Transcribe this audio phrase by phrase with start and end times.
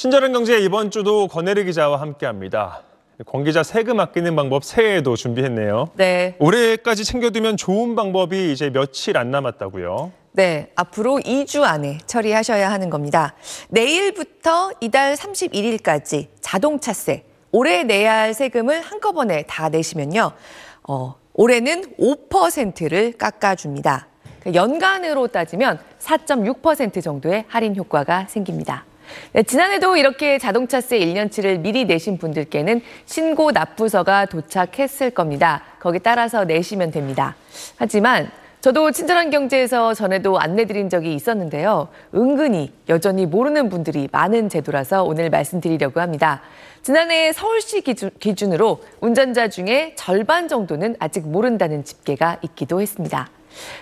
[0.00, 2.82] 친절한 경제 이번 주도 권혜리 기자와 함께합니다.
[3.26, 5.90] 권 기자 세금 아끼는 방법 새해에도 준비했네요.
[5.96, 6.36] 네.
[6.38, 10.12] 올해까지 챙겨두면 좋은 방법이 이제 며칠 안 남았다고요.
[10.30, 13.34] 네, 앞으로 2주 안에 처리하셔야 하는 겁니다.
[13.70, 20.30] 내일부터 이달 31일까지 자동차세, 올해 내야 할 세금을 한꺼번에 다 내시면요.
[20.84, 24.06] 어, 올해는 5%를 깎아줍니다.
[24.54, 28.84] 연간으로 따지면 4.6% 정도의 할인 효과가 생깁니다.
[29.32, 35.62] 네, 지난해도 이렇게 자동차세 1년치를 미리 내신 분들께는 신고 납부서가 도착했을 겁니다.
[35.80, 37.36] 거기 따라서 내시면 됩니다.
[37.76, 38.30] 하지만
[38.60, 41.88] 저도 친절한 경제에서 전에도 안내드린 적이 있었는데요.
[42.12, 46.42] 은근히 여전히 모르는 분들이 많은 제도라서 오늘 말씀드리려고 합니다.
[46.82, 53.30] 지난해 서울시 기준, 기준으로 운전자 중에 절반 정도는 아직 모른다는 집계가 있기도 했습니다.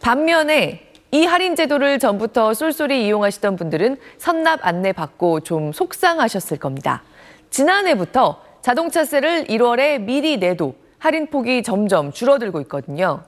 [0.00, 7.02] 반면에 이 할인 제도를 전부터 쏠쏠히 이용하시던 분들은 선납 안내 받고 좀 속상하셨을 겁니다.
[7.50, 13.24] 지난해부터 자동차세를 1월에 미리 내도 할인 폭이 점점 줄어들고 있거든요.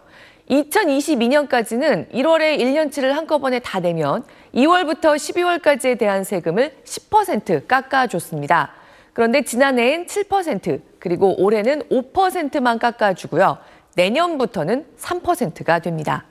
[0.48, 4.22] 2022년까지는 1월에 1년치를 한꺼번에 다 내면
[4.54, 8.70] 2월부터 12월까지에 대한 세금을 10% 깎아줬습니다.
[9.12, 13.58] 그런데 지난해엔 7% 그리고 올해는 5%만 깎아주고요.
[13.96, 16.24] 내년부터는 3%가 됩니다.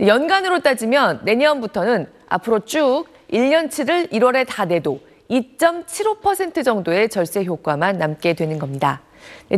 [0.00, 8.58] 연간으로 따지면 내년부터는 앞으로 쭉 1년치를 1월에 다 내도 2.75% 정도의 절세 효과만 남게 되는
[8.58, 9.02] 겁니다.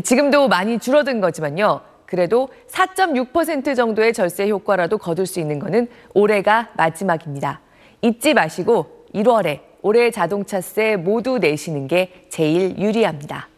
[0.03, 1.83] 지금도 많이 줄어든 거지만요.
[2.07, 7.61] 그래도 4.6% 정도의 절세 효과라도 거둘 수 있는 것은 올해가 마지막입니다.
[8.03, 13.50] 잊지 마시고 1월에 올해 자동차세 모두 내시는 게 제일 유리합니다.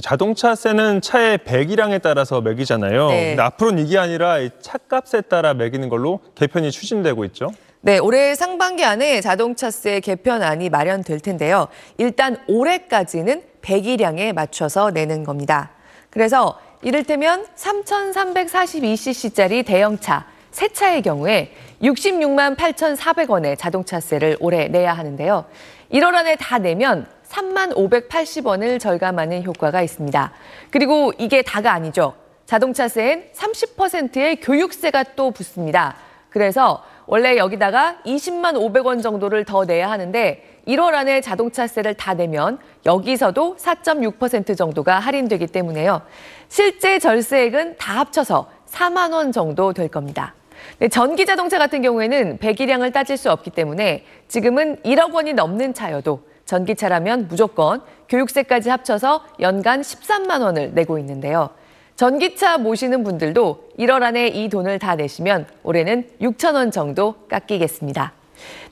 [0.00, 3.08] 자동차세는 차의 배기량에 따라서 매기잖아요.
[3.08, 3.28] 네.
[3.28, 7.50] 근데 앞으로는 이게 아니라 이 차값에 따라 매기는 걸로 개편이 추진되고 있죠.
[7.80, 11.68] 네, 올해 상반기 안에 자동차세 개편안이 마련될 텐데요.
[11.98, 15.70] 일단 올해까지는 배기량에 맞춰서 내는 겁니다.
[16.10, 25.44] 그래서 이를테면 3,342cc짜리 대형차, 새 차의 경우에 66만 8,400원의 자동차세를 올해 내야 하는데요.
[25.92, 30.32] 1월 안에 다 내면 3만 580원을 절감하는 효과가 있습니다.
[30.70, 32.14] 그리고 이게 다가 아니죠.
[32.46, 35.96] 자동차세엔 30%의 교육세가 또 붙습니다.
[36.30, 43.56] 그래서 원래 여기다가 20만 500원 정도를 더 내야 하는데 1월 안에 자동차세를 다 내면 여기서도
[43.56, 46.02] 4.6% 정도가 할인되기 때문에요.
[46.48, 50.34] 실제 절세액은 다 합쳐서 4만 원 정도 될 겁니다.
[50.78, 56.20] 네, 전기 자동차 같은 경우에는 배기량을 따질 수 없기 때문에 지금은 1억 원이 넘는 차여도
[56.46, 61.50] 전기차라면 무조건 교육세까지 합쳐서 연간 13만 원을 내고 있는데요.
[61.96, 68.12] 전기차 모시는 분들도 1월 안에 이 돈을 다 내시면 올해는 6천 원 정도 깎이겠습니다.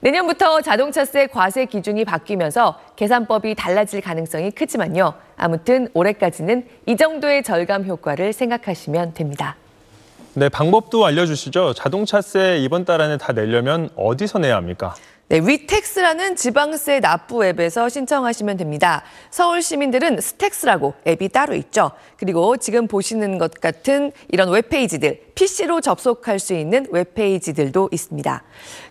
[0.00, 5.14] 내년부터 자동차세 과세 기준이 바뀌면서 계산법이 달라질 가능성이 크지만요.
[5.36, 9.56] 아무튼 올해까지는 이 정도의 절감 효과를 생각하시면 됩니다.
[10.34, 11.72] 네, 방법도 알려주시죠.
[11.74, 14.94] 자동차세 이번 달 안에 다 내려면 어디서 내야 합니까?
[15.28, 19.02] 네, 위텍스라는 지방세 납부 앱에서 신청하시면 됩니다.
[19.30, 21.92] 서울 시민들은 스택스라고 앱이 따로 있죠.
[22.18, 28.42] 그리고 지금 보시는 것 같은 이런 웹페이지들, PC로 접속할 수 있는 웹페이지들도 있습니다.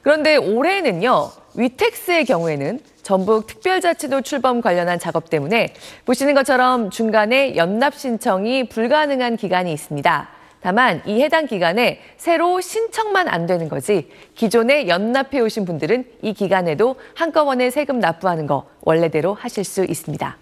[0.02, 8.70] 그런데 올해는요, 위텍스의 경우에는 전북 특별자치도 출범 관련한 작업 때문에 보시는 것처럼 중간에 연납 신청이
[8.70, 10.33] 불가능한 기간이 있습니다.
[10.64, 16.96] 다만 이 해당 기간에 새로 신청만 안 되는 거지 기존에 연납해 오신 분들은 이 기간에도
[17.16, 20.38] 한꺼번에 세금 납부하는 거 원래대로 하실 수 있습니다.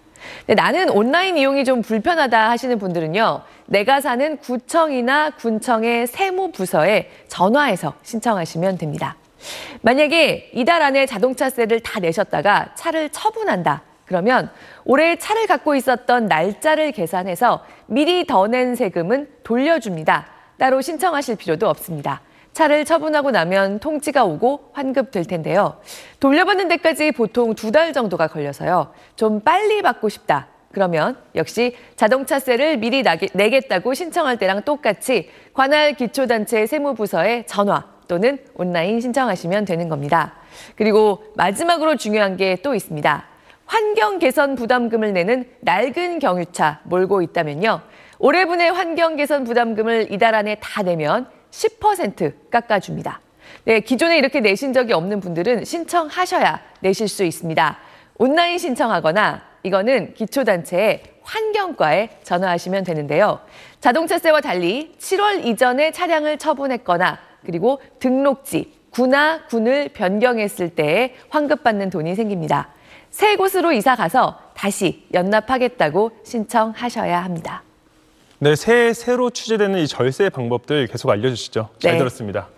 [0.46, 3.42] 나는 온라인 이용이 좀 불편하다 하시는 분들은요.
[3.66, 9.16] 내가 사는 구청이나 군청의 세무부서에 전화해서 신청하시면 됩니다.
[9.80, 13.82] 만약에 이달 안에 자동차세를 다 내셨다가 차를 처분한다.
[14.06, 14.50] 그러면
[14.84, 20.26] 올해 차를 갖고 있었던 날짜를 계산해서 미리 더 낸 세금은 돌려줍니다.
[20.58, 22.20] 따로 신청하실 필요도 없습니다.
[22.52, 25.78] 차를 처분하고 나면 통지가 오고 환급될 텐데요.
[26.20, 28.92] 돌려받는 데까지 보통 두 달 정도가 걸려서요.
[29.16, 30.48] 좀 빨리 받고 싶다.
[30.72, 33.02] 그러면 역시 자동차세를 미리
[33.34, 40.34] 내겠다고 신청할 때랑 똑같이 관할 기초단체 세무부서에 전화 또는 온라인 신청하시면 되는 겁니다.
[40.76, 43.31] 그리고 마지막으로 중요한 게 또 있습니다.
[43.72, 47.80] 환경 개선 부담금을 내는 낡은 경유차 몰고 있다면요.
[48.18, 53.22] 올해분의 환경 개선 부담금을 이달 안에 다 내면 10% 깎아줍니다.
[53.64, 57.78] 네, 기존에 이렇게 내신 적이 없는 분들은 신청하셔야 내실 수 있습니다.
[58.18, 63.40] 온라인 신청하거나 이거는 기초단체의 환경과에 전화하시면 되는데요.
[63.80, 72.68] 자동차세와 달리 7월 이전에 차량을 처분했거나 그리고 등록지, 구나 군을 변경했을 때에 환급받는 돈이 생깁니다.
[73.12, 77.62] 새 곳으로 이사 가서 다시 연납하겠다고 신청하셔야 합니다.
[78.38, 81.68] 네, 새해 새로 취재되는 이 절세 방법들 계속 알려주시죠.
[81.78, 81.98] 잘 네.
[81.98, 82.48] 들었습니다.